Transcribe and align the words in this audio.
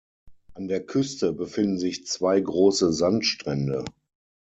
An 0.55 0.67
der 0.67 0.83
Küste 0.83 1.31
befinden 1.31 1.77
sich 1.77 2.07
zwei 2.07 2.39
große 2.41 2.91
Sandstrände. 2.91 3.85